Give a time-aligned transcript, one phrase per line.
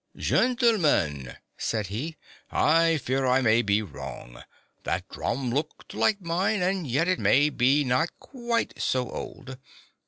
[0.17, 2.15] "Gentlemen," said he,"
[2.51, 4.41] I fear I may be wrong.
[4.81, 9.59] That drum looked like mine— and yet it is may be not quite so old.